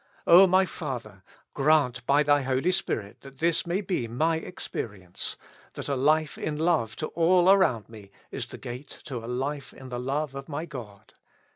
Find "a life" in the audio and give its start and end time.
5.87-6.39, 9.17-9.75